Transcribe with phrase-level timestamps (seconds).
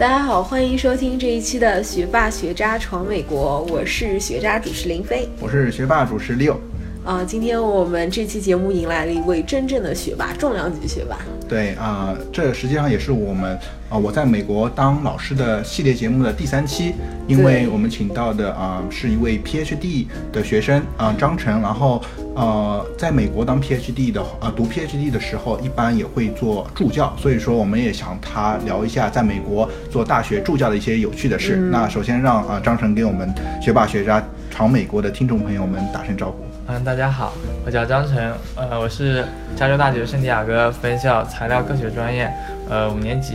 [0.00, 6.56] 大家好，欢迎收听这一期的《学霸学渣闯美国》，我是学渣主持林飞，我是学霸主持 Leo。
[7.04, 11.18] 啊，今天我们这期节目迎来了一位真正的学霸，重量级学霸。
[11.46, 13.58] 对啊，这实际上也是我们
[13.90, 16.94] 啊，我在美国当老师的系列节目的第三期，
[17.26, 22.02] 因为我们请到的啊是一位 PhD 的学生啊张晨，然后
[22.34, 31.56] 呃在美国当 PhD 的呃读 PhD 的时候，一般也会做助教，所以说我们也想他聊一下在美国做大学助教的一些有趣的事。
[31.56, 36.44] 那首先让啊张晨给我们学霸学渣闯美国的听众朋友们打声招呼。
[36.68, 37.32] 嗯，大家好，
[37.66, 39.24] 我叫张晨，呃，我是
[39.56, 42.30] 加州大学圣地亚哥分校材料科学专业，
[42.68, 43.34] 呃，五年级，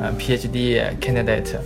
[0.00, 1.56] 呃，PhD candidate。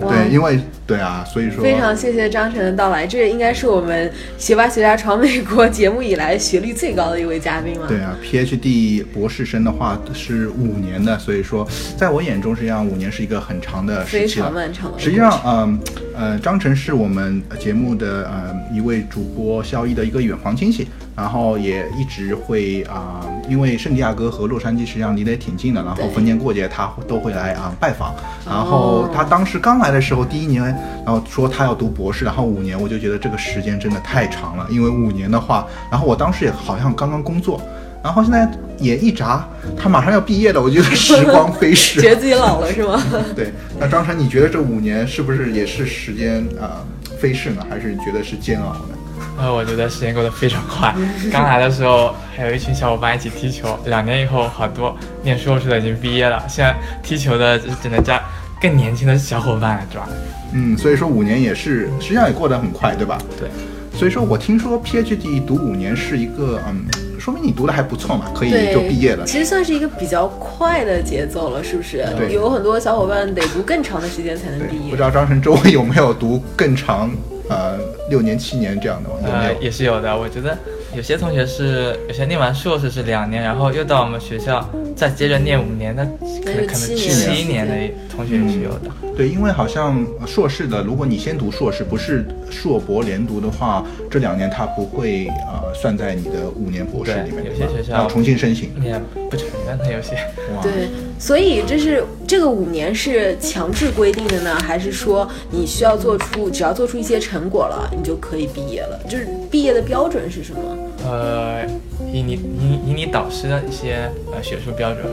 [0.00, 7.86] 对，因为对啊，所以说非常谢谢张晨的到来，这应该是我们学霸学渣闯美国节目以来学历最高的一位嘉宾了。
[7.88, 14.36] 对啊，PhD 博士生的话是五年的，所以说在我眼中实际上五年是一个很长的时期。
[14.36, 14.98] 非常漫长的。
[14.98, 15.80] 实际上，嗯
[16.14, 20.86] 呃，张晨是我们节目的呃一位主播肖一的一个远房亲戚。
[21.18, 28.14] 然后也一直会啊，因为圣地亚哥和洛杉矶实际上离得也挺近的，然后逢年过节他都会来啊拜访。
[28.46, 30.62] 然后他当时刚来的时候，第一年，
[31.04, 37.60] 然后说他要读博士，然后五年，我就觉得这个时间真的太长了，因为五年的话，然后我当时也好像刚刚工作，
[38.00, 39.44] 然后现在眼一眨，
[39.76, 43.02] 他马上要毕业了，我觉得时光飞逝， 觉得自己老了是吗？
[43.34, 46.86] 对，那张晨，你觉得这五年是不是也是时间啊
[47.18, 48.94] 飞逝呢，还是觉得是煎熬呢？
[49.38, 50.94] 呃，我觉得时间过得非常快。
[51.30, 58.20] 刚来的时候还有一群小伙伴一起踢球，两年以后好多念硕士的已经毕业了，现在踢球的只能加
[58.60, 60.06] 更年轻的小伙伴来抓。
[60.52, 63.18] 嗯，所以说五年也是实际上也过得很快，对吧？
[63.38, 63.48] 对。
[63.96, 66.84] 所以说我听说 PhD 读五年是一个，嗯，
[67.18, 69.24] 说明你读的还不错嘛，可以就毕业了。
[69.26, 72.06] 其实算是一个比较快的节奏了，是不是？
[72.16, 72.32] 对。
[72.32, 74.90] 有很多小伙伴得读更长的时间才能毕业。
[74.90, 77.10] 不知道张晨周围有没有读更长？
[77.48, 77.76] 呃，
[78.08, 79.16] 六年七年这样的吗？
[79.24, 80.16] 呃，也是有的。
[80.16, 80.56] 我觉得
[80.96, 87.74] 有些同学是，有些念完硕士是两年，然后又到我们学校再接着念五年，那可能可能七年的
[88.08, 88.90] 同学也是有的。
[89.16, 97.44] 对，因为好像硕士的，如果你先读硕士，不是硕博连读的话，这两年他不会呃算在你的五年博士里面。
[97.44, 98.70] 有些学校要重新申请。
[98.82, 98.98] 也
[99.30, 100.16] 不承认，他有些。
[100.62, 100.88] 对，
[101.18, 108.98] 所以这是这个五年是强制规定的呢，还是说你需要做出只要做出一些成果了，你就可以毕业了？
[109.08, 110.60] 就是毕业的标准是什么？
[111.04, 111.64] 呃，
[112.12, 115.04] 以你以以你导师的一些呃学术标准。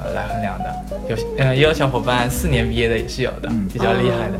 [0.00, 0.72] 呃，来衡量的
[1.08, 4.38] 有，呃，也有小伙伴四年毕业的也是有的，比较厉害的。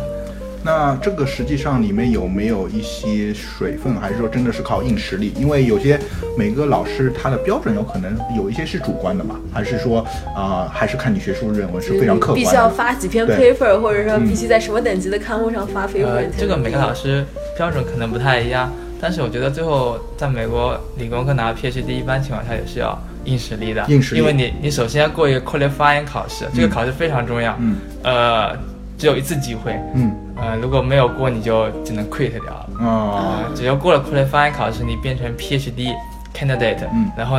[0.63, 5.33] 那这个实际上里面有没有一些水分，还是说真的是靠硬实力？
[5.37, 5.99] 因为有些
[6.37, 10.05] 每个老师他的标准有可能有一些是主观的嘛，还是说
[10.35, 16.25] 啊，还是看你学术论文是非常客观的，必须要发几篇 paper，或者说必须在什么等级的刊物上发 paper。
[16.37, 17.25] 这个每个老师
[17.57, 22.99] 标准可能不太一样，但是我觉得最后在美国理工科拿 PhD，一般情况下也是要。
[23.25, 28.57] 硬实力的，硬实力，因为你你首先要过一个 qualifying 考试，这个考试非常重要，嗯，呃，
[28.97, 35.94] 只有一次机会，嗯，呃，如果没有过，你就只能 quit 掉了，哦，只要过了 qualifying 考试，你变成 PhD
[36.34, 37.38] candidate，嗯，然后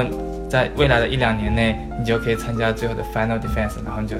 [0.49, 4.15] 在未来的一两年内，你就可以参加最后的 final defense，然后你就。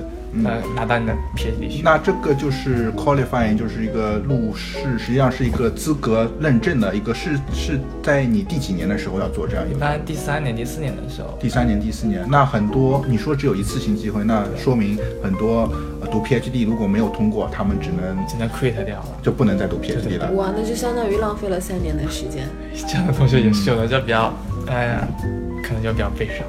[0.46, 9.78] 呃，拿到你的 PhD 那这个就是 qualifying，就是一个入试，实际上是一个资格认证的一个，是是在你第几年的时候要做这样一个？
[9.78, 11.38] 一般第三年、第四年的时候。
[11.40, 15.72] 第三年、第四年，那很多你说只有一次性机会，那说明很多
[16.12, 20.32] 读 PhD 如果没有通过，他们只能只能 quit 掉了，就不能再读 PhD 了。
[20.34, 22.48] 哇，那就相当于浪费了三年的时间。
[22.88, 24.34] 这样的同学也是有的，就比较，
[24.68, 25.08] 哎呀，
[25.64, 26.46] 可能就比较悲伤。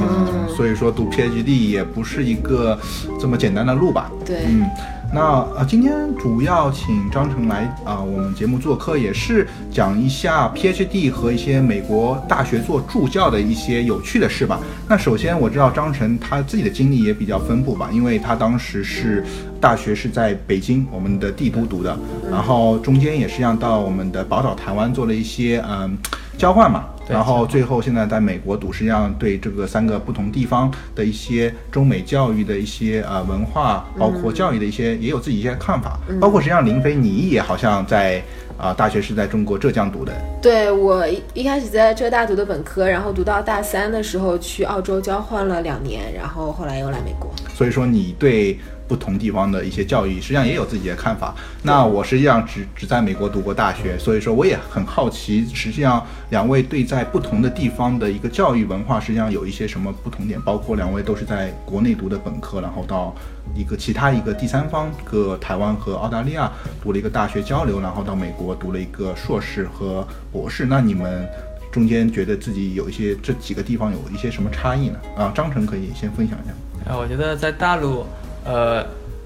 [0.00, 2.78] 嗯，所以说读 PhD 也不是一个
[3.20, 4.10] 这么简单的路吧？
[4.24, 4.66] 对，嗯，
[5.12, 14.58] 那呃，今天主要请张成来啊，我们节目做客，也是讲一下 PhD 和一些美国大学做助教的一些有趣的事吧。
[14.88, 19.24] 那首先我知道张成他自己的经历也比较丰富吧，因为他当时是
[19.60, 21.96] 大学是在北京我们的帝都读的，
[22.30, 25.96] 然后中间也是让到我们的宝岛台湾做了一些嗯
[26.38, 26.84] 交换嘛。
[27.12, 36.00] 然后最后现在在美国读，实际上对这个三个不同地方的一些中美教育的一些呃文化，包括教育的一些，也有自己一些看法。
[36.20, 38.22] 包括实际上林飞，你也好像在
[38.56, 40.12] 啊，大学是在中国浙江读的。
[40.40, 47.30] 对我一开始在浙大读的本科，然后读到大三的时候去澳洲交换了两年，然后后来又来美国。
[47.54, 48.58] 所以说你对。
[48.88, 51.34] 不同地方的一些教育，实际上也有自己的看法。
[51.62, 60.40] 那我实际上只只在美国读过大学，所以说我也很好奇，实际上两位对在不同的地方的一个教育文化，实际上有一些什么不同点？
[60.42, 63.14] 包括两位都是在国内读的本科，然后到
[63.54, 66.50] 一个其他一个第三方，个台湾和澳大利亚
[66.82, 70.66] 读了一个大学交流，然后到美国读了一个硕士和博士。
[70.66, 71.26] 那你们
[71.70, 74.98] 中间觉得自己有一些这几个地方有一些什么差异呢？
[75.16, 76.92] 啊，张成可以先分享一下。
[76.92, 78.04] 啊，我觉得在大陆。
[78.44, 78.84] 呃，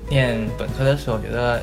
[0.08, 1.62] 念本科的时候，觉得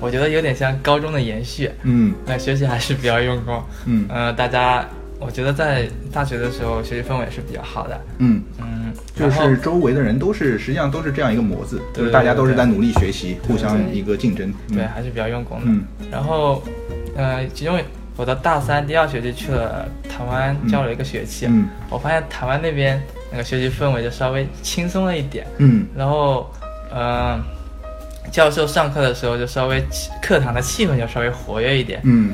[0.00, 4.84] 我觉得有点像高中的延续，嗯，那学习还是比较用功，嗯，呃，大家，
[5.18, 8.42] 我觉得在大学的时候学习氛围是比较好的，嗯。
[8.60, 16.62] 嗯，就是周围的人都是实际上都是这样一个模子，就是大家都是在努力学习，互相一个竞争，对，还是比较用功的，嗯，然后，
[17.16, 17.78] 呃，其中
[18.16, 23.00] 我的大三第二学期去了台湾教了一个学期，嗯，我发现台湾那边
[23.30, 26.50] 那个学习氛围就稍微轻松了一点，嗯，然后。
[26.94, 27.40] 嗯，
[28.30, 29.82] 教授上课的时候就稍微
[30.22, 32.32] 课堂的气氛就稍微活跃一点，嗯，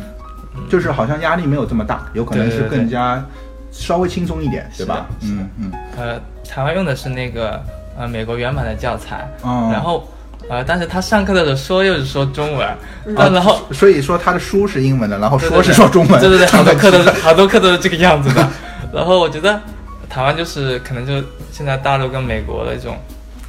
[0.69, 3.25] 就是好像压力没有这么大，有可能是更加
[3.71, 5.07] 稍微轻松一点，对吧？
[5.23, 5.73] 嗯嗯。
[5.97, 7.63] 呃，台湾用的是那个
[7.99, 10.09] 呃美国原版的教材，然后
[10.49, 12.69] 呃，但是他上课的时候说又是说中文，
[13.17, 18.49] 然后所以说他的书是英文的，然后说是说中文，对对对，好多 课都是好多课都是这个样子的。
[18.93, 19.61] 然后我觉得
[20.09, 21.23] 台湾就是可能就
[21.53, 22.97] 现在大陆跟美国的一种。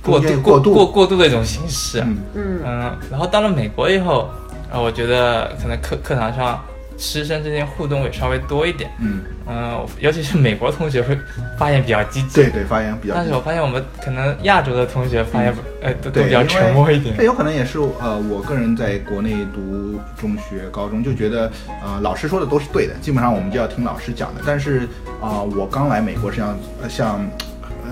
[0.10, 2.18] 过度过过过度的一种形式，嗯
[2.66, 4.30] 嗯，然后到了美国以后，
[4.72, 6.60] 啊，我觉得可能课课堂上
[6.98, 11.18] 师生之间互动会稍微多一点，嗯嗯，尤其是美国同学会
[11.58, 13.14] 发言比较积极，对对，发言比较。
[13.16, 17.16] 但是我发现我们可能亚洲的同学发言，呃，都都比较沉默一点。
[17.18, 21.52] 这有可能也是呃，我个人在国内读中学、高中就觉得，
[21.82, 24.42] 呃，老师说的都是对的，基本上我们就要听老师讲的。
[24.46, 24.88] 但是
[25.22, 26.58] 啊，我刚来美国，实际上
[26.90, 27.30] 像。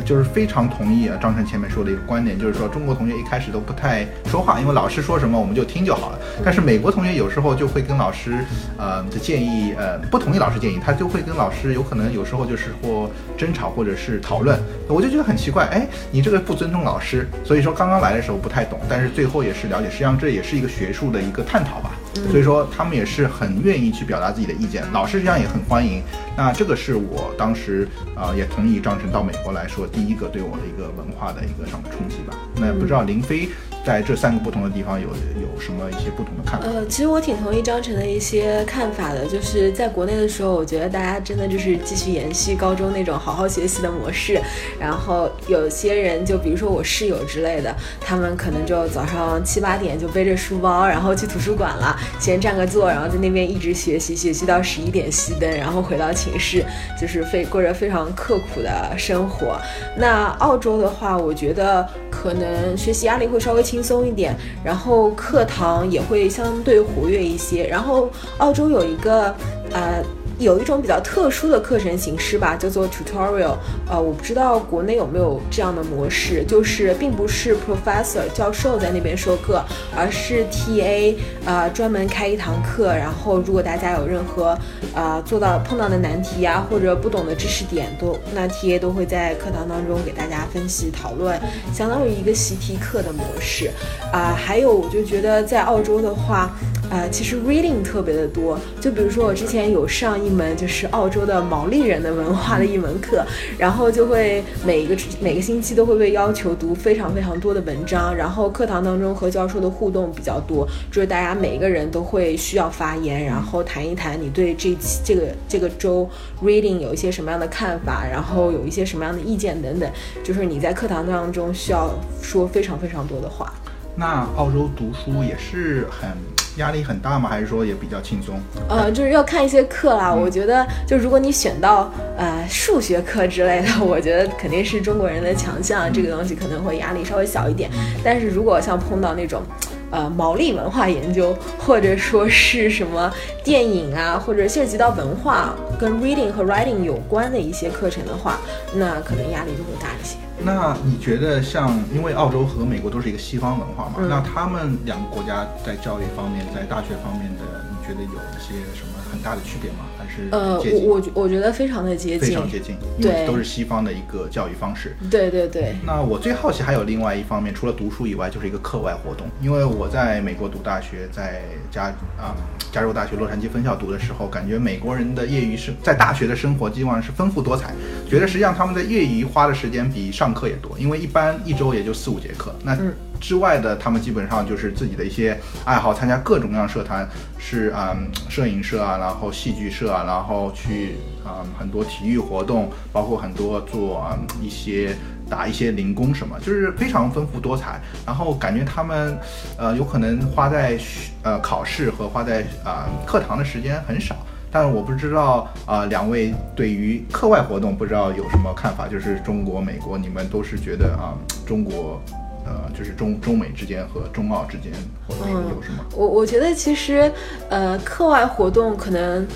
[0.05, 6.19] 就是非常同意啊，张晨前面说的一个观点，就是说中国同学一开始都不太说话，因为老师说什么我们就听就好了。
[6.43, 8.37] 但是美国同学有时候就会跟老师，
[8.77, 14.59] 呃的建议，呃不同意老师建议，他就会跟老师有可能有时候就是或争吵或者是讨论。
[14.87, 17.27] 我就觉得很奇怪，哎，你这个不尊重老师。
[17.43, 21.91] 所以说刚刚来的时候不太懂，但是最后也是了解，实际上这也是一个学术的一个探讨吧。
[22.29, 26.01] 所以说他们也是很愿意去表达自己的意见，老师实际上也很欢迎。
[26.35, 32.35] 那这个是我当时啊也同意张晨到美国来说第一个对我的一个文化的一个上的冲击吧。
[32.55, 33.49] 那不知道林飞。
[33.87, 36.67] 在这三个不同的地方有有什么一些不同的看法？
[36.67, 39.25] 呃，其实我挺同意张晨的一些看法的。
[39.25, 44.41] 就是在国内的时候，我觉得大家真的就是继续延续高中那种好好学习的模式。
[44.77, 56.61] 然后有些人，就比如说我室友之类的，他们可能就早上七八点就背着书包，然后去图书馆了，先占个座，然后在那边一直学习，学习到十一点熄灯，然后回到寝室，
[56.99, 59.57] 就是非过着非常刻苦的生活。
[59.97, 63.76] 那澳洲的话，我觉得可能学习压力会稍微轻。
[63.77, 67.67] 轻松一点，然后课堂也会相对活跃一些。
[67.67, 68.09] 然后
[68.39, 69.35] 澳洲有一个
[69.71, 70.03] 呃。
[70.39, 73.55] 有一种比较特殊的课程形式吧，叫做 tutorial。
[73.89, 79.63] 呃，我不知道国内有没有这样的模式，就是并不是 professor 教授在那边授课，
[79.95, 84.57] 而是 TA 呃专门开一堂课，然后如果大家有任何
[84.93, 91.39] 呃做到碰到的难题啊，或者不懂的知识点，都那 TA 都会在课堂当中给大家分析讨论，
[91.73, 93.71] 相当于一个习题课的模式。
[94.11, 96.51] 啊，还有我就觉得在澳洲的话。
[96.89, 103.25] 呃，其实 reading 特别的多，就比如说我之前有上门就是澳洲的毛利人的文化的一门课，
[103.57, 116.09] 然后就会每一个每个星期都会被要求读非常非常多的文章，然后课堂当中和教授的互动比较多，就是大家每一个人都会需要发言，然后谈一谈你对这期这个这个周
[116.43, 119.89] reading 有一些什么样的看法，然后有一些什么样的意见等等，
[120.23, 121.89] 就是你在课堂当中需要
[122.21, 123.51] 说非常非常多的话。
[123.95, 126.36] 那澳洲读书也是很。
[126.57, 127.29] 压力很大吗？
[127.29, 128.39] 还是说也比较轻松？
[128.69, 130.13] 呃，就是要看一些课啦。
[130.13, 137.69] 我觉得，就如果你选到呃数学课之类的， 我觉得肯定是中国人的强项，这个东西可能会压力稍微小一点。
[138.03, 139.41] 但是如果像碰到那种，
[139.89, 143.09] 呃，毛利文化研究，或者说是什么
[143.43, 148.37] 电影啊，或者涉及到文化跟 reading 和 writing 有关的一些课程的话，
[148.73, 150.17] 那可能压力就会大一些。
[150.43, 159.85] 那你觉得像，因为澳洲和美国都是一个西方文化嘛，那他们两个国家在教育方面，在大学方面的，你觉得有一些什么很大的区别吗？
[159.97, 164.93] 还是呃，我我我觉得非常的接近，非常接近，对，都是西方的一个教育方式。
[165.09, 165.73] 对对对。
[165.85, 169.25] 那我最好奇还有另外一方面，除了读书以外，就是一个课外活动。
[169.41, 171.85] 因为我在美国读大学，在加
[172.17, 172.35] 啊
[172.73, 177.73] 加州大学洛杉矶分校读的时候，感觉美国人的业余生在大学的生活基本上是丰富多彩。
[178.09, 182.53] 觉得实际上他们在业余花的时间比上课也多，因为一般一周也就四五节课。
[182.63, 182.77] 那
[183.19, 187.07] 之外的，他们基本上就是自己的一些爱好，参加各种各样社团，
[187.37, 190.95] 是嗯摄影社啊，然后戏剧社啊，然后去
[191.25, 194.07] 嗯很多体育活动，包括很多做
[194.41, 194.95] 一些
[195.29, 197.81] 打一些零工什么，就是非常丰富多彩。
[198.05, 199.17] 然后感觉他们
[199.57, 200.77] 呃有可能花在
[201.23, 204.15] 呃考试和花在啊课堂的时间很少。
[204.49, 208.87] 但我不知道啊，两位对于课外活动不知道有什么看法？
[208.87, 211.13] 就是中国、美国，你们都是觉得啊，
[211.45, 212.01] 中国。
[212.47, 214.71] 呃，就是中中美之间和中澳之间，
[215.05, 215.83] 或者有什么？
[215.93, 217.11] 我我觉得其实，
[217.49, 219.27] 呃，课外活动可能。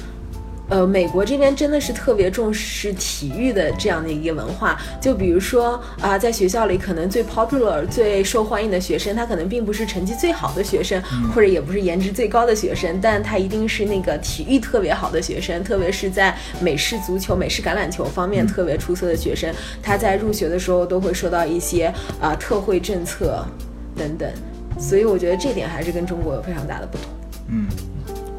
[0.72, 4.80] 呃，美国这边真的是特别重视体育的这样的一个文化。
[5.01, 11.01] 就比如说啊，在学校里可能最 popular、最受欢迎的学生，他可能并不是成绩最好的学生，
[11.36, 19.54] 或者也不是颜值最高的学生，但他一定是那个体育特别好的学生，特别是在美式足球、美式橄榄球方面特别出色的学生。
[19.84, 23.46] 他在入学的时候都会受到一些啊特惠政策
[23.94, 24.32] 等等。
[24.80, 27.08] 所以我觉得这点还是跟中国有非常大的不同。
[27.50, 27.68] 嗯，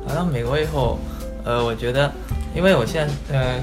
[0.08, 0.98] 来到美国以后。
[1.44, 2.10] 呃，我觉得，
[2.54, 3.60] 因为我现在嗯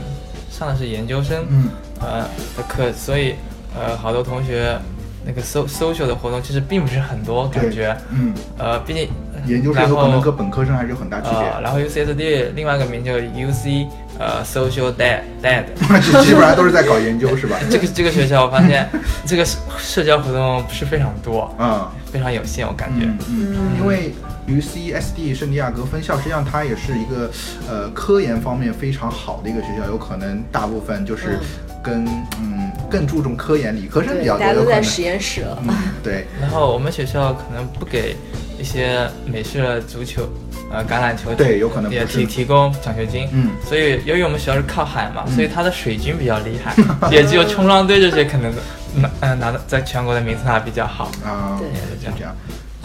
[0.50, 1.70] 上的是研究生，嗯，
[2.02, 2.22] 呃
[2.58, 3.36] 的课，所以
[3.76, 4.78] 呃好多同学
[5.26, 9.08] 那个 so social 的活动其实并不是很多，感觉，嗯，呃，毕竟
[9.46, 11.62] 研究生可能跟本科生还是有很大区别。
[11.62, 13.88] 然后 UCSD 另外一个名叫 UC，
[14.20, 15.64] 呃，social dead dead，
[16.24, 17.58] 基本上都是在搞研究是吧？
[17.72, 18.88] 这个这个学校我发现
[19.26, 19.46] 这个
[19.78, 24.14] 社交活动不是非常多，嗯，非常有限，我感觉，嗯，因为。
[24.50, 27.30] UCSD 圣地亚哥分校，实际上它也是一个
[27.70, 31.38] 呃科研方面非常好的一个学校，有可能大部分就是
[31.84, 32.04] 跟
[32.42, 35.64] 嗯更注重科研理科生比较多，大家都在实验室了。
[36.04, 36.26] 对。
[36.42, 38.16] 然后我们学校可能不给
[38.60, 40.24] 一些美式足球、
[40.72, 43.28] 呃橄榄球对有可能也提提供奖学金。
[43.32, 43.52] 嗯。
[43.66, 46.76] 所以由于我们学校是靠海嘛，所以它的水军比较厉害，
[47.10, 48.52] 也只有冲浪队这些可能
[49.02, 51.58] 拿嗯拿的在全国的名次还比较好啊。
[51.60, 52.36] 对，是这样。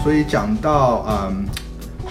[0.03, 1.63] 所以讲到嗯，实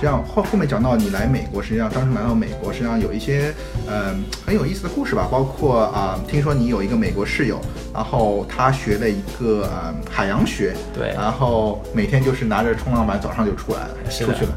[0.03, 3.53] 际上后后面讲到你来美国，实际上当时来到美国，实际上有一些
[3.87, 7.59] 嗯很有意思的故事吧，包括啊，听说你有一个美国室友，
[7.93, 14.51] 然后他学了一个嗯海洋学，对，然后每天就是拿着冲浪板，早上就出来了，出去了，是的，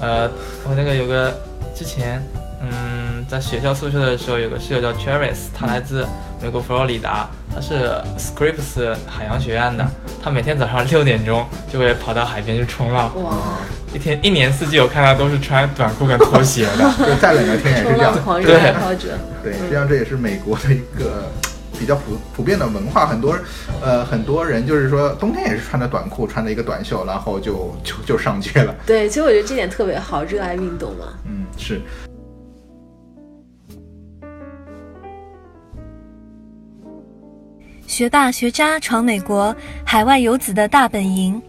[0.00, 0.30] 呃，
[0.66, 1.32] 我那个有个
[1.74, 2.22] 之前。
[2.66, 6.06] 嗯，在学校宿舍的时候，有个室友叫 Travis，他来自
[6.40, 9.86] 美国佛罗里达，他是 Scripps 海洋学院的。
[10.22, 13.12] 他每天早上六点钟就会跑到海边去冲浪。
[13.22, 13.36] 哇！
[13.94, 16.92] 一天一年四季，我看他都是穿短裤跟拖鞋的。
[16.98, 18.12] 就再冷的天也是这样。
[18.42, 18.72] 对，
[19.40, 21.30] 对，实际上这也是美国的一个
[21.78, 23.06] 比较普普遍的文化。
[23.06, 23.38] 很多
[23.80, 28.74] 呃很多人就是说冬天也是穿着短裤，穿着一个短袖，然后就就就上街了。
[28.84, 31.04] 对，其实我觉得这点特别好，热爱运动嘛。
[31.26, 31.80] 嗯，是。
[37.86, 41.40] 学霸学渣闯美国，海外游子的大本营。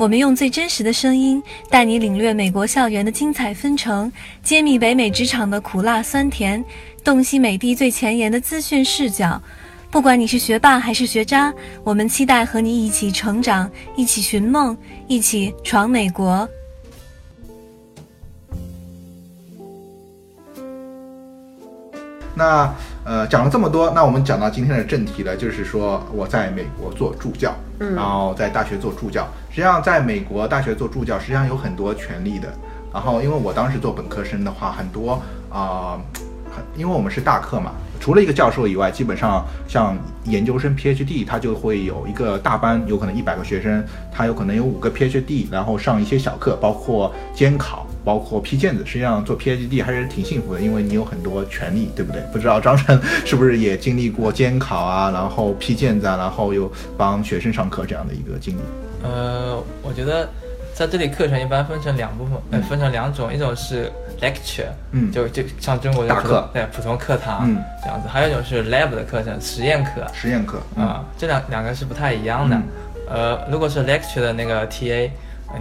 [0.00, 4.10] 我们用最真实的声音，带你领略美国校园的精彩纷呈，
[4.42, 6.64] 揭秘北美职场的苦辣酸甜，
[7.04, 9.38] 洞悉美帝最前沿的资讯视角。
[9.90, 11.52] 不管你是学霸还是学渣，
[11.84, 14.74] 我们期待和你一起成长，一起寻梦，
[15.06, 16.48] 一起闯美国。
[22.34, 22.74] 那。
[23.02, 27.52] 呃，讲了这么多，那我们讲到今天的正题了，就是说我在美国做助教，
[27.96, 29.26] 然后在大学做助教。
[29.48, 32.52] 实际上，在美国大学做助教，实际上有很多权利的。
[32.92, 35.98] 然后，因为我当时做本科生的话，很多啊，
[36.76, 47.86] 因为我们是大课嘛，除了一个教授以外，基本上像研究生 PhD，他就会有一个大班，有可能一百个学生，他有可能有五个 PhD，然后上一些小课，包括监考。
[48.04, 52.22] 包括批卷子，实际上做 PhD 还是挺幸福的，因为你有很多权利，对不对？
[52.32, 58.60] 不知道张晨是不是也经历过监考啊，然后批卷子啊，然后又帮学生上课这样的一个经历？
[59.02, 60.28] 呃，我觉得
[60.74, 63.90] 在这里课程一般分成两部分，呃，分成两种，一种是
[64.20, 72.60] lecture，嗯，就就像中国的大课，对，普通课堂，嗯，这样子；还有一种是 lab 的课程，实验课，实验课，啊，这两两个是不太一样的。
[73.08, 75.10] 呃，如果是 lecture 的那个 TA，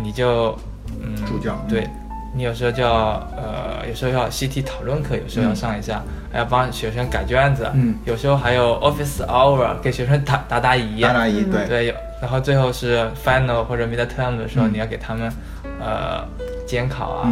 [0.03, 0.57] 你就
[1.01, 1.87] 嗯，助教，对。
[2.39, 11.67] 你有时候就要呃，有时候要习题讨论课，有时候要上一下，还要帮学生改卷子，嗯，有时候还有 office hour 给学生打打打乙，打答疑，对。
[11.67, 15.29] 对，有，然后最后是 final 或者 midterm 的时候，你要给他们
[15.81, 16.25] 呃
[16.65, 17.29] 监考啊，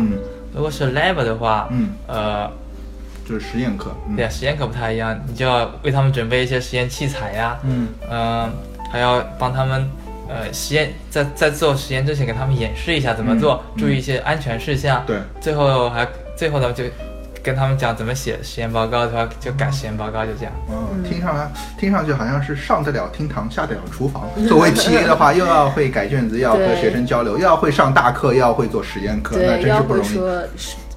[0.54, 2.52] 如果是 lab 的话，嗯，呃，
[3.26, 8.50] 就是实验课，对，实验课不太一样，你就要为他们准备一些实验器材呀，嗯，嗯，
[8.92, 9.90] 还要帮他们，
[10.28, 16.84] 呃，实验在在做实验之前给他们演示一下怎么做，注意一些安全事项，对，最后还最后呢就。
[17.44, 20.52] 跟他们讲怎么写实验报告的话，就改实验报告，就这样。
[20.70, 24.28] 嗯，听上来听上去好像是上得了厅堂，下得了厨房。
[24.50, 30.20] 作为 P A 的话，又要会改卷子，又要和学生交流，又要会上大课，又要会做实验课，那真是不容易。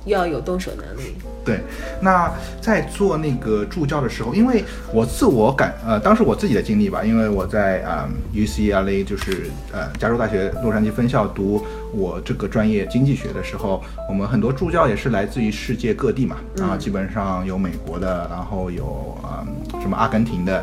[0.04, 1.14] 要有动手能力。
[1.42, 1.61] 对，
[2.00, 2.30] 那
[2.61, 19.42] 在做那个助教的时候，因为我自我感，呃，当时我自己的经历吧，因为我在啊 UCLA，就是呃加州大学洛杉矶分校读我这个专业经济学的时候，我们很多助教也是来自于世界各地嘛，啊，基本上有美国的，然后有啊
[19.80, 20.62] 什么阿根廷的。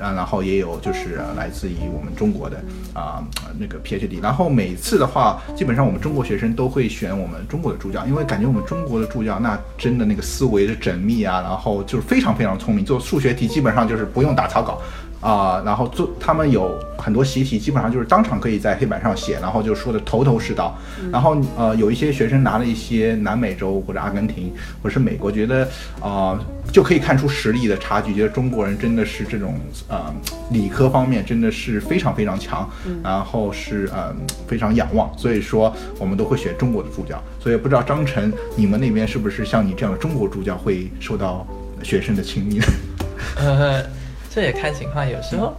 [0.00, 2.62] 啊，然后也有就是来自于我们中国的
[2.94, 3.24] 啊
[3.58, 14.80] 那个 PhD，然后每次的话，基本上我们中国学生都会选我们中国的助教，因为感觉我们中国的助教那真的那个思维是缜密啊，然后就是非常非常聪明，做数学题基本上就是不用打草稿。
[15.20, 20.78] 啊，然后做他们有很多习题，基本上就是当场可以在黑板上写，然后就说的头头是道。
[21.10, 25.68] 然后呃，有一些学生拿了一些南美洲或者阿根廷或者是美国，觉得
[26.00, 26.38] 啊
[26.70, 29.54] 就可以看出实力的差距，觉得中国人真的是这种
[29.88, 30.14] 呃
[30.52, 32.68] 理科方面真的是非常非常强，
[33.02, 34.14] 然后是呃
[34.46, 37.20] 非常仰望，所以说我们都会选中国的助教。
[37.40, 41.46] 所以不知道张晨，你们那边是不是像你这样的中国助教会受到
[41.82, 42.64] 学生的青睐？
[43.42, 43.82] 呃。
[44.30, 45.56] 这也看情况，有时候，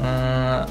[0.00, 0.64] 嗯，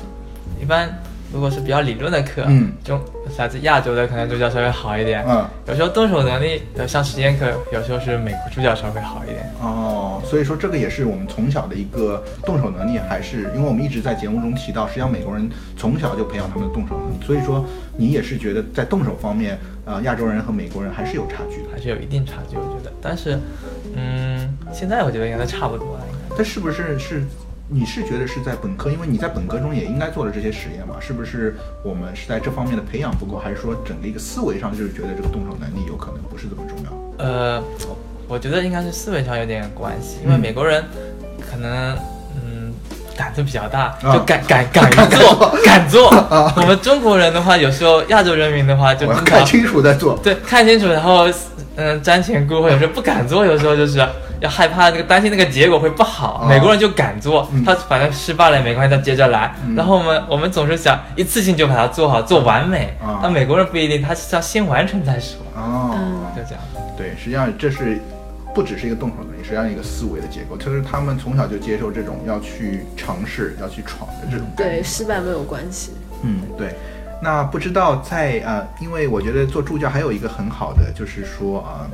[0.61, 0.89] 一般
[1.33, 2.99] 如果是比较理论的课，嗯，中
[3.37, 9.49] 来自亚洲的可能助教稍微好一点，嗯，有时候动手能力，像实验课，有时候是美国助教稍微好一点。
[9.61, 17.65] 哦，所以说这个也是我们从小的一个动手能力，还是因为我们一直在节目中提到，实际上美国人从小就培养他们的动手能力，所以说
[17.95, 22.91] 你也是觉得在动手方面，呃，亚洲人和美国人还是有差距的，还是有一定差距，我觉得。
[23.01, 23.39] 但是，
[23.95, 26.05] 嗯，现在我觉得应该差不多了。
[26.37, 27.23] 它是不是是？
[27.73, 30.95] 你是觉得是在本科，因为你在本科中也应该做了这些实验嘛？
[30.99, 37.25] 是不是我们是在这方面的培养不够，还是说整个一个思维上就是觉得这个动手能力有可能不是这么重要？
[37.25, 37.63] 呃，
[38.27, 40.83] 我觉得应该是思维上有点关系，因为美国人
[41.49, 41.95] 可能
[42.35, 42.73] 嗯
[43.15, 46.09] 胆子比较大，就敢敢敢做 敢做。
[46.57, 51.25] 我们中国人的话，有时候亚洲人民的话就看清楚再做，对，看清楚然后
[51.77, 54.05] 嗯瞻前顾后，有时候不敢做，有时候就是。
[54.41, 59.53] 要害怕那个担心那个结果会不好，美国人就敢做，他反正失败了也没关系，他接着来。
[59.75, 62.93] 然后我们我们总是想一次性就把它做好，做完美。
[63.21, 65.39] 但美国人不一定，他是要先完成再说。
[65.55, 65.95] 哦，
[66.35, 66.61] 就这样。
[66.97, 68.01] 对，实际上这是
[68.53, 74.47] 不只是一个动手能力，实际上一个思维的结构，就是他们从小就接受这种要去尝试、要去闯的这种。
[74.57, 75.93] 对，失败没有关系。
[76.23, 76.75] 嗯，对。
[77.21, 81.85] 那不知道在呃，因为我觉得做助教还有一个很好的，就是说啊，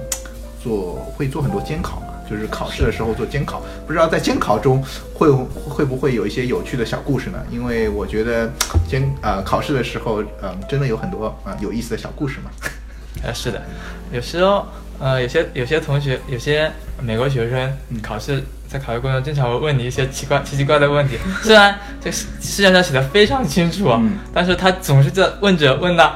[0.63, 2.01] 做会做很多监考。
[2.29, 7.39] 就是考试的时候做监考，不知道在监考中会会不会有一些有趣的小故事呢？
[7.49, 8.51] 因为我觉得
[8.87, 12.51] 监呃考试的时候，嗯，真的有很多啊有意思的小故事嘛。
[13.23, 13.61] 呃，是的，
[14.11, 14.67] 有时候
[14.99, 23.91] 呃有些有些同学有些美国学生考试在考试过程中经常会问你一些奇怪奇奇怪的问题， 虽然这试卷上写的非常清楚，
[24.33, 26.15] 但是他总是在问着问的。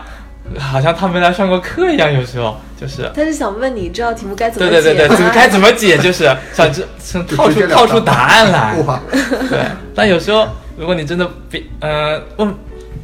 [0.59, 3.09] 好像他没来上过课一样，有时候就是。
[3.13, 4.81] 他是想问你这道题目该怎么解？
[4.81, 5.97] 对对对对，该怎么解？
[5.97, 8.75] 就是想知 想套出套出答案来。
[9.49, 9.59] 对，
[9.95, 12.53] 但有时候如果你真的比呃问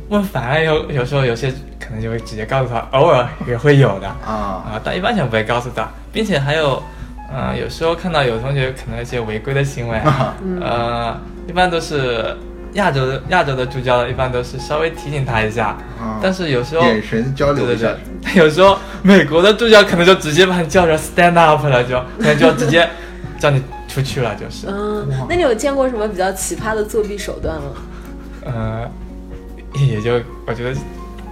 [0.10, 6.82] 问反了，有有时候有些可能就会直接告诉他，偶尔也会有的啊啊，但一般情不会告诉他，并且还有
[7.34, 10.02] 嗯，有时候看到有同学可能一些违规的行为，
[10.62, 11.16] 呃，
[11.48, 12.36] 一般都是。
[12.78, 15.76] 亚洲的亚洲的助教一般都是稍微提醒他一下，
[16.22, 17.94] 但是有时候眼神交流一下。
[18.36, 22.88] 有时候美国的助教可能就直接把你叫着 stand up 了，就可能就直接
[23.40, 24.68] 叫你出去了，就是。
[24.68, 27.64] 嗯，那你有见过什么比较奇葩的作弊手段吗？
[28.46, 28.90] 呃，
[29.74, 30.80] 也就我觉得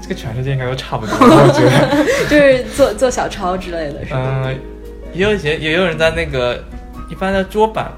[0.02, 4.44] 这个全世界应该都差不多，我觉得 就是做做小抄之类的，是吧？
[4.46, 4.60] 嗯，
[5.14, 6.64] 也有些也有人在那个
[7.10, 7.92] 一般的桌板。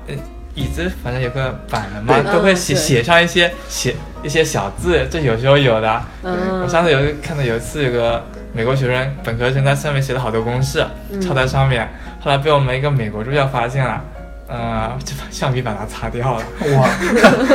[0.58, 6.02] 椅子反正有个板的嘛，都会写写上一些写一些小字，这有时候有的。
[6.24, 10.84] 我上次有看到有一次有个美国学生本科生在上面写了好多公式，
[11.22, 11.88] 抄在上面，
[12.20, 14.04] 后来被我们一个美国助教发现了，
[14.48, 16.44] 呃，就把橡皮把它擦掉了。
[16.76, 16.90] 哇，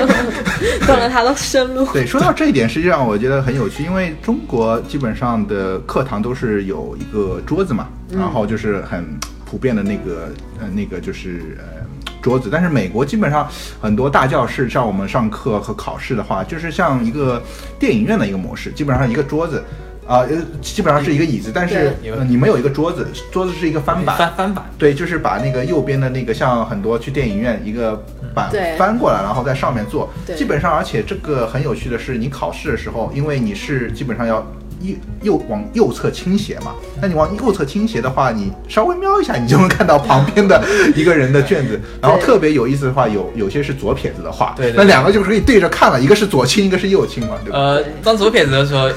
[0.87, 1.85] 断了他的生路。
[1.93, 9.05] 对，说到这一点，实际上我觉得很有趣，因为中国基本上的课堂都是有一个桌子嘛，然后就是很
[9.45, 10.29] 普遍的那个
[10.61, 11.83] 呃那个就是呃。
[12.23, 13.47] 桌子，但是美国基本上
[13.81, 17.43] 很多大教室，像我们上课和考试的话，就是像一个
[17.79, 19.63] 电影院的一个模式，基本上一个桌子，
[20.07, 20.29] 啊，呃，
[20.61, 21.93] 基本上是一个椅子，但是
[22.29, 28.01] 你们有一个桌子，桌子是一个翻板，翻翻板，对，就是把那个右边的那个像很多去电影院一个
[28.33, 30.09] 板翻过来，然后在上面坐。
[30.37, 34.47] 基本上，而且这个很有趣的是，你考试的时候，因为你是基本上要。
[34.83, 40.63] 右右往右侧倾斜嘛，那你往右侧倾斜的话，你稍微瞄一下，你就能看到旁边的
[40.95, 41.81] 一个人的卷子。
[42.01, 47.59] 然后特别有意思的话，有有些是左撇子的话，对，那两个就是可以对着看了，一个是左倾，一个是右倾嘛，对吧？
[47.59, 48.89] 呃，当左撇子的时候，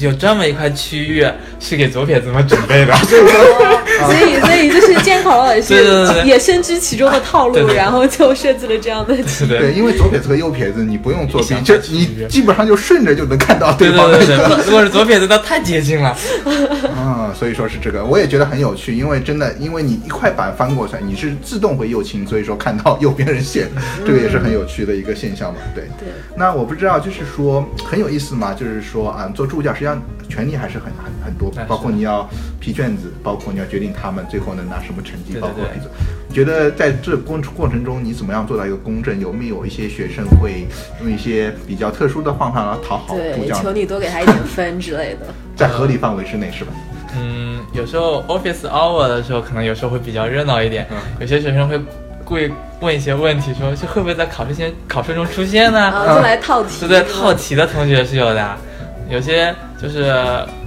[0.00, 1.26] 有这么一块区域
[1.60, 2.94] 是给左撇子们准备的。
[4.06, 9.16] 所以，所以就是监考老师也深知其中的套路，然后就设计了这样的。
[9.48, 14.18] 对，因为左撇子和右撇子你不用作弊，就你基本上就顺着就能看到对方的。
[14.64, 15.24] 如果是左撇子。
[15.26, 16.14] 那太接近了，
[16.94, 23.66] 啊， 所以说是这个，我也觉得很有趣，因为真的，因为你一块板翻过去，你是自动会右倾，所以说看到右边人写，
[24.06, 25.84] 这个也是很有趣的一个现象嘛，对。
[25.98, 26.08] 对。
[26.36, 32.28] 那我不知道，就是说很有意思嘛，就是说啊，做助教实际上权利还是很很很多，包括你要
[32.60, 39.20] 批卷子，包括你要决定他们最后能拿什么成绩，包括你觉得在这过过程中你怎么样做到一个公正？
[39.20, 40.66] 有没有一些学生会
[41.00, 43.54] 用一些比较特殊的方法来讨好助教？
[43.62, 45.26] 求你多给他一点分之类的。
[45.54, 46.72] 在合理范围之内是吧？
[47.16, 50.86] 嗯，有时候 office hour 的时候，可能有时候会比较热闹一点。
[51.20, 51.80] 有些学生会
[52.24, 55.92] 故意问一些问题，说这会不会在考试前考试中出现呢？
[56.08, 56.70] 就来套题。
[56.80, 58.56] 是对套题的同学是有的。
[59.08, 60.14] 有些就是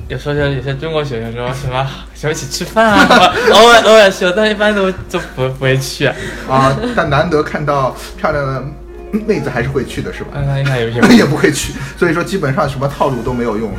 [0.08, 6.16] 有时候有些中国学生说什么想一起吃饭啊， 偶尔偶尔去，但一般都都不不会去啊。
[6.96, 8.64] 但难得看到漂亮的
[9.12, 10.32] 妹子还是会去的，是吧？
[10.34, 13.72] 那应该有些也不会去，所以说基本上什么套路都没有用。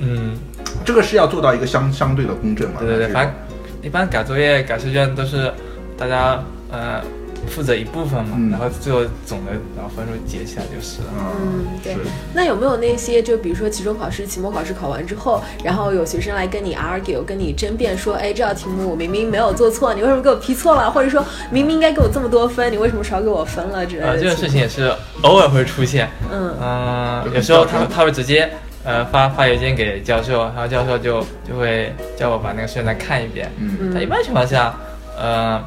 [0.00, 0.36] 嗯。
[0.84, 2.76] 这个是要做到一个相相对的公正嘛？
[2.78, 3.34] 对对对，反正
[3.82, 5.52] 一般改作业、改试卷都是
[5.98, 7.02] 大家呃
[7.46, 11.08] 负责一部分嘛，然后最后总的然后分数结起来就是了。
[11.18, 11.96] 嗯，对。
[12.34, 20.90] 那有没有那些就比如说期中考试、期末考试考完之后，然后有学生来跟你 argue、跟你争辩说，哎，这道题目我明明没有做错，你为什么给我批错了？
[20.90, 24.18] 或者说明明应该给我这么多分，你为什么少给我分了之类的？
[24.18, 26.08] 这种事情也是偶尔会出现。
[26.32, 28.50] 嗯嗯，有时候他他会直接。
[28.88, 33.50] 呃，发发邮件给教授，然后教授就就会叫我把那个试卷再看一遍。
[33.58, 34.72] 嗯，他一般情况下，
[35.18, 35.60] 呃，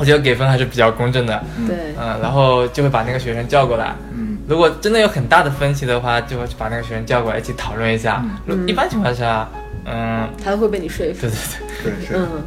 [0.00, 1.44] 我觉得给分还是比较公正的。
[1.68, 3.94] 对，嗯，然后就会把那个学生叫过来。
[4.12, 8.24] 嗯，如果真的有很大的分歧的话，就会把那个学生叫过来一起讨论一下。
[8.46, 9.46] 嗯，一般情况下，
[9.84, 11.20] 嗯，他会被你说服。
[11.20, 11.38] 对对
[11.84, 12.14] 对，对是。
[12.16, 12.42] 嗯，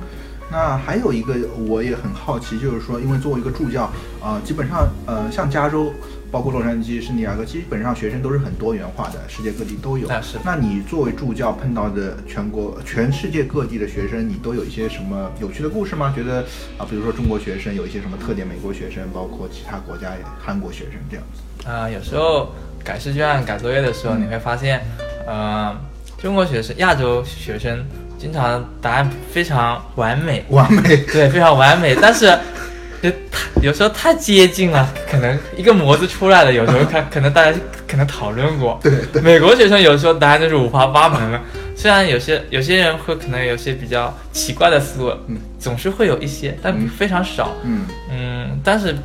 [0.51, 1.35] 那还有一个
[1.67, 3.83] 我也很好奇，就是说，因为作为一个助教，
[4.19, 5.93] 啊，基本上，呃，像加州。
[6.33, 10.07] 包括洛杉矶、圣地亚哥，基本上学生都是很多元化的，世界各地都有。
[10.07, 10.39] 那是。
[10.43, 16.11] 那你作为助教碰到的全国、全世界各地的学生，你都有一些什么有趣的故事吗？
[16.15, 16.39] 觉得
[16.79, 21.69] 啊，比如说中国学生有一些什么特点，美国学生，包括其他国家韩国学生这样子。
[21.69, 22.51] 啊，有时候
[22.83, 24.81] 改试卷、改作业的时候，你会发现，
[25.27, 25.77] 呃，
[26.17, 27.85] 中国学生、亚洲学生
[28.17, 30.81] 经常答案非常完美，完美，
[31.13, 32.35] 对，非常完美，但是。
[33.03, 38.79] 就太有时候太接近了，可能一个模子出来了，有时候看 可能大家可能讨论过。
[38.81, 39.21] 对对。
[39.21, 41.41] 美国学生有时候答案就是五花八门了，
[41.75, 47.51] 虽然有些有些人会可能有些比较奇怪的思路，嗯，总是会有一些，但非常少。
[47.65, 48.95] 嗯嗯，但是，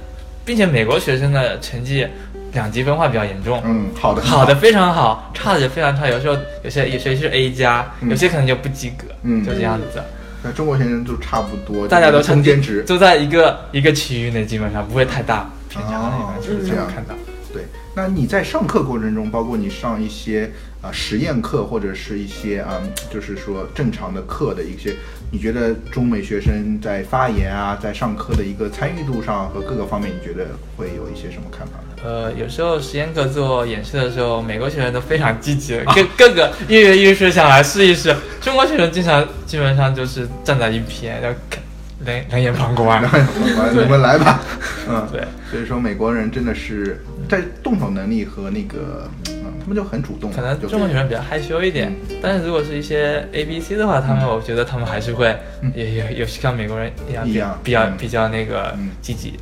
[0.45, 2.07] 并且美国学生的成绩
[2.53, 3.61] 两极分化比较严重。
[3.65, 4.23] 嗯，好的。
[4.23, 6.09] 好的非常好，差的也非常差。
[6.09, 9.07] 有时候有些有些是 A 加，有些可能就不及格。
[9.25, 10.01] 嗯，就这样子。
[10.43, 17.15] 那中国学生就差不多，大家都中间值，都在一个一个区域内，基本上不会太大偏差的，就是这样看到。
[17.53, 17.65] 对，
[17.97, 20.51] 那你在上课过程中，包括你上一些
[20.83, 24.95] 啊实验课或者是一些啊，就是说正常的课的一些，
[25.33, 30.47] 你觉得中美学生在发言啊，在上课的一个参与度上和各个方面，你觉得
[30.77, 31.73] 会有一些什么看法？
[32.05, 38.15] 呃，有时候实验课做演示的时候，美国学生都非常积极，各各个跃跃欲试想来试一试。
[38.41, 41.63] 中国学生经常基本上就是站在一边，要看
[42.07, 43.03] 冷冷眼旁观。
[43.03, 44.41] 冷眼旁观，你们来吧。
[44.89, 45.23] 嗯，对。
[45.51, 50.31] 所以说，美国人真的是在动手能力和那个，嗯，他们就很主动。
[50.33, 55.37] 可能中国学生比较害羞一点，但是如果是一些 A B C 的话，他们我觉得他们还是会
[55.75, 59.35] 也也有像美国人一样，比较比较比较那个积极。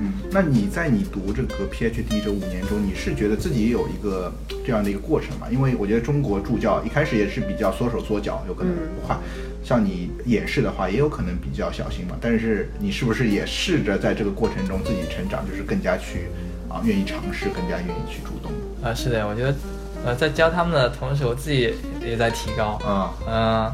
[0.00, 4.32] 嗯，那你在你读这个 PhD 这五年中，你是觉得自己有一个
[4.64, 5.48] 这样的一个过程吗？
[5.50, 9.16] 因为我觉得中国助教一开始也是比较缩手缩脚，有可能不快。
[9.64, 12.16] 像你演示的话，也有可能比较小心嘛。
[12.20, 16.28] 但是你是不是也试着在这个过程中自己成长，就是更加去
[16.68, 18.52] 啊愿意尝试，更加愿意去主动？
[18.82, 19.54] 啊，是的，我觉得
[20.04, 22.78] 呃在教他们的同时，我自己也在提高。
[22.84, 23.72] 啊，嗯，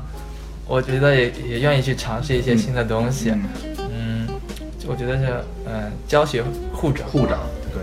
[0.67, 3.33] 我觉得也也愿意去尝试一些新的东西。
[4.87, 6.43] 我觉得是，嗯，教学
[6.73, 7.41] 护长，护长，
[7.73, 7.83] 对。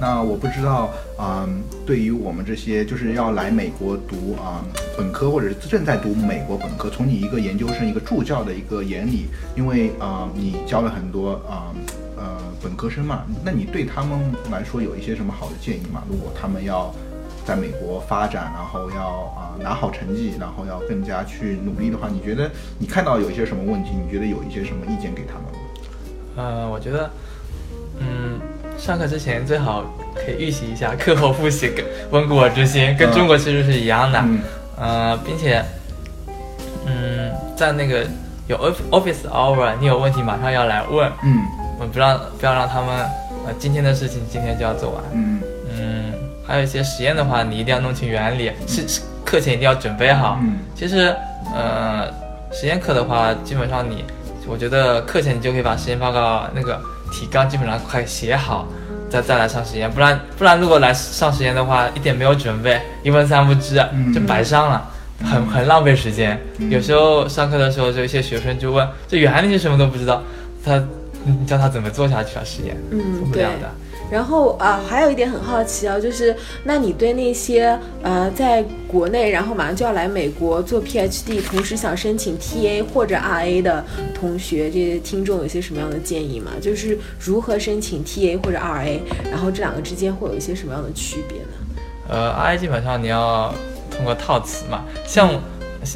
[0.00, 1.48] 那我不知道啊，
[1.86, 4.64] 对于我们这些就是要来美国读啊
[4.96, 11.72] 本科或者是正在读美国本科，从你一个研究生一个助教的一个眼里，因为啊你教了很多啊
[12.16, 14.18] 呃本科生嘛，那你对他们
[14.50, 16.02] 来说有一些什么好的建议吗？
[16.10, 16.92] 如果他们要
[17.46, 23.90] 在美国发展，然后要啊拿好成绩，然后要更加去努力的话，你觉得你看到有一些什么问题？
[23.94, 25.58] 你觉得有一些什么意见给他们吗？
[26.36, 27.10] 呃，我觉得，
[27.98, 28.40] 嗯，
[28.78, 31.70] 上课之前最好可以预习一下，课后复习，
[32.10, 34.24] 温故而知新，跟中国其实是一样的。
[34.78, 35.62] 呃，并且，
[36.86, 38.06] 嗯，在那个
[38.48, 38.56] 有
[38.90, 41.10] office hour，你有问题马上要来问。
[41.22, 41.38] 嗯，
[41.78, 42.96] 我不让不要让他们，
[43.46, 45.04] 呃，今天的事情今天就要做完。
[45.12, 45.40] 嗯
[45.70, 46.12] 嗯，
[46.46, 50.38] 还有一些实验的话，你一定要弄清原理，是课前一定要准备好。
[50.42, 51.14] 嗯，其实，
[51.54, 52.08] 呃，
[52.50, 54.04] 实验课的话，基本上你。
[54.46, 56.80] 我觉得课前你就可以把实验报告那个
[57.12, 58.66] 提纲基本上快写好，
[59.08, 63.76] 再再来上实验，不然不然如果来上实验的话，一点没有准备，一问三不知，
[64.14, 64.90] 就白上了，
[65.24, 66.40] 很很浪费时间。
[66.70, 70.22] 有时候上课的时候，就一些学生就问，这原理是什么都不知道，
[70.64, 70.82] 他
[71.24, 72.42] 你教他怎么做下去啊？
[72.44, 73.70] 实验，做不了的。
[74.12, 83.82] 然后啊，还有一点很好奇啊，就是那你对那些呃在国内，然后马上就要来美国做 PhD，同时想申请 TA 或者 RA 的
[84.14, 86.50] 同学，这些听众有些什么样的建议吗？
[86.60, 91.48] 就是如何申请 TA 或者 RA，然后这两个之间会有一些什么样的区别呢？
[92.10, 93.54] 呃，RA 基本上你要
[93.90, 95.30] 通过套词嘛，像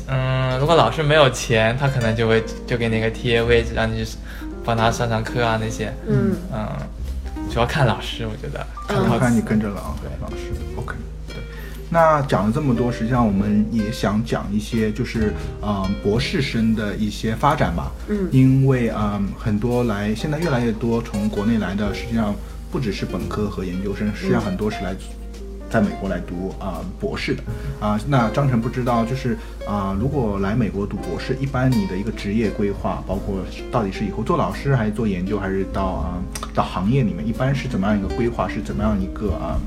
[0.09, 4.03] 嗯，如果老师没有钱，他可能就会就给你个 TA 位置，让你
[4.65, 6.67] 帮他上上课啊那些，嗯嗯。
[7.57, 8.67] 主要看老师，我觉得。
[8.87, 10.95] 看看你跟着老对老师，OK。
[11.27, 11.37] 对，
[11.89, 17.91] 那讲了这么多，实际上我们也想讲一些，就是嗯，博士生的一些发展吧。
[18.09, 18.29] 嗯。
[18.31, 22.35] 因为嗯，很多来，现在越来越多从国内来的，实际上
[22.71, 24.95] 不只是本科和研究生，实际上很多是来。
[25.71, 27.43] 在美国来读啊博士的
[27.81, 36.19] 啊，那张晨不知道，就是啊，如果来美国读博士，一般你的一个职业规划，包括到底是以后做老师，还是做研究，还是到啊
[36.55, 39.59] 到行业里面，一般是怎么样一个规划，是怎么样一个啊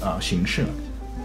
[0.00, 0.68] 啊形式呢？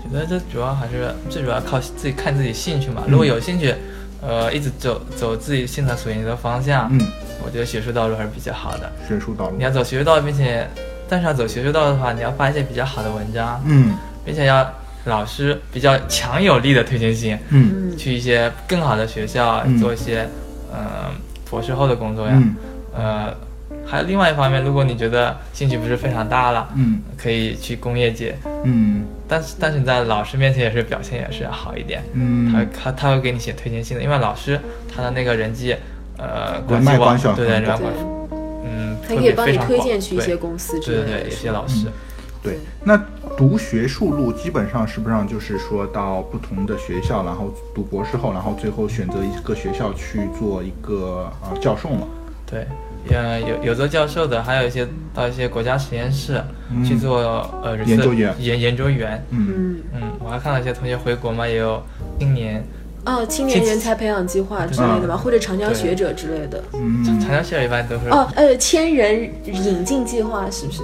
[0.07, 3.03] 觉得这主要还是最主要靠自己看自己兴趣嘛。
[3.07, 3.73] 如果有兴趣，
[4.21, 7.01] 呃，一直走走自己现在所研究的方向，嗯，
[7.43, 8.91] 我觉得学术道路还是比较好的。
[9.07, 10.69] 学术道路，你要走学术道路，并且
[11.09, 13.95] 但是要走学术道路的话，你要发一些比较好的文章，嗯。
[14.25, 14.67] 并且要
[15.05, 20.27] 老师比较强有力的推荐信，嗯，去一些更好的学校做一些，
[20.73, 21.11] 呃，
[21.49, 22.43] 博士后的工作呀，
[22.95, 23.35] 呃，
[23.85, 34.59] 还有另外一方面，如果你觉得兴趣不是非常大了，嗯，可以去工业界，嗯，但是但是你在老师面前也是表现也是好一点，嗯，他他他会给你写推荐信的，因为老师
[34.91, 35.75] 他的那个人际，
[36.17, 37.99] 呃，关系网，对对人脉关系，
[38.65, 41.85] 嗯，他可以帮你推荐去一些公司之类的，对对，一些老师。
[42.45, 42.95] 对，那
[43.35, 52.07] 读学术路基本上是不是就是说到不同的学校，然后读博士后，然后最后选择一个学校去做一个呃教授嘛？
[52.45, 52.67] 对，
[53.09, 56.41] 呃有有做教授的，还有一些到一些国家实验室
[56.85, 57.17] 去做
[57.63, 58.33] 呃研究员。
[58.39, 59.25] 研研究员。
[59.31, 59.81] 嗯。
[59.93, 61.81] 嗯，我还看到一些同学回国嘛，也有
[62.19, 62.63] 青年
[63.05, 66.63] 哦青年人才培养计划之类的嘛，或者长江学者之类的。
[66.73, 70.83] 嗯，长江学者一般都是哦呃千人引进计划是不是？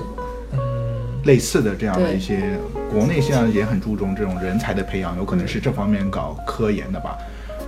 [1.25, 2.57] 类似的这样的一些，
[2.89, 7.17] 国内现在也很注重这种人才的培养，有可能是这方面搞科研的吧。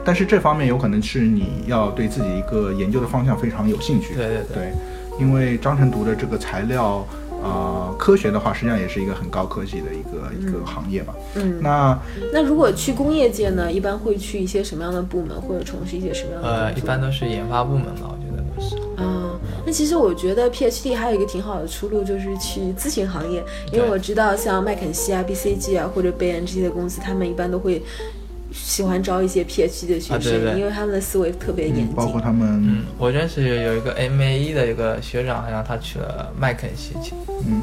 [0.06, 4.16] 但是这方面有可能是你要对自己一个研究的方向非常有兴趣。
[4.16, 4.74] 对对对，
[5.20, 7.08] 因为张晨读的这个材料，
[7.42, 11.16] 呃，科学的话，实际上也是一个很高科技的一个一个行业吧。
[11.36, 11.58] 嗯。
[11.62, 11.98] 那
[12.34, 16.50] 那如果去工业界呢，一般会去一些什么样的部门，或者从事一些什么样的？
[16.50, 18.76] 呃，一般都是研发部门吧，我觉得都是。
[18.98, 19.33] 嗯。
[19.66, 27.82] 那其实我觉得 PhD 还有一个挺好的出路，就是去咨询行业，因为我知道像麦肯锡啊、BCG 啊或者贝恩这些的公司，他们一般都会
[28.52, 31.88] 喜欢招一些 PhD 的学生，因为他们的思维特别严谨。
[31.96, 37.14] 包括他们，嗯，我认识有一个 MAE 的一个学长，好像他去了麦肯锡去。
[37.48, 37.62] 嗯，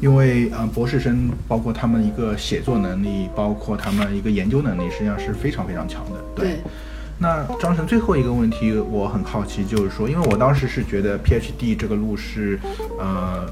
[0.00, 6.20] 因为呃，博士生包括他们一个写作能力，包括他们一个研究能力，实际上是非常非常强的。
[6.34, 6.58] 对。
[7.22, 12.58] 那张晨最后一个问题，我很好奇，就是说，因为我当时是觉得 PhD 这个路是，
[12.98, 13.46] 呃，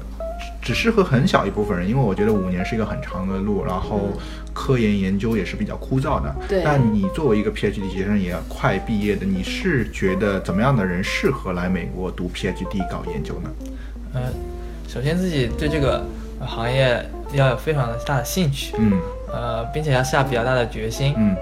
[0.59, 4.09] 只适合很小一部分人，因为我觉得五年是一个很长的路，然后
[4.53, 6.35] 科研研究也是比较枯燥的。
[6.47, 6.63] 对。
[6.63, 13.49] 那你作为一个 PhD 学生，也快毕业的，你是觉得怎么样的人适合来美国读 PhD 搞研究呢？
[14.15, 14.21] 呃，
[14.87, 16.03] 首先自己对这个
[16.39, 18.99] 行业要有非常大的兴趣，嗯，
[19.31, 21.35] 呃，并且要下比较大的决心，嗯，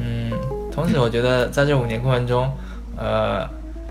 [0.00, 0.32] 嗯。
[0.78, 2.48] 同时，我觉得在这五年过程中，
[2.96, 3.44] 呃，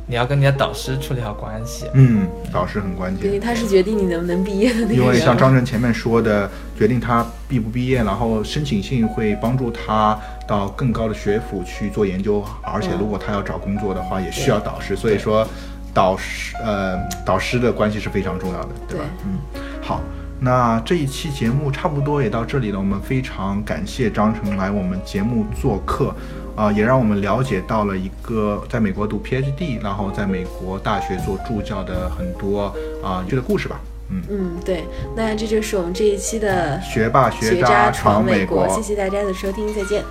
[0.06, 1.86] 你要跟你的导师处理好关系。
[1.94, 14.96] 嗯，导师很关键，因为他是决定你能不能毕业的那个因为像张晨前面说的，决定他毕不毕业，然后申请信会帮助他到更高的学府去做研究，而且如果他要找工作的话，也需要导师。
[14.96, 15.46] 所以说，
[15.94, 19.06] 导师呃导师的关系是非常重要的，对吧？
[19.26, 20.00] 嗯，好。
[20.40, 26.14] 那这一期节目差不多也到这里了，我们非常感谢张成来我们节目做客，
[26.58, 33.80] 啊，也让我们了解到了一个在美国读 PhD，然后在美国大学做助教的很多啊有趣的故事吧。
[34.10, 34.84] 嗯嗯，对，
[35.16, 40.04] 那这就是我们这一期的学霸学渣闯美国，谢谢大家的收听，再见。